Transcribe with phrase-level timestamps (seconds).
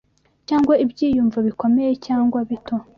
[0.47, 2.75] cyangwa ibyiyumvo, bikomeye cyangwa bito;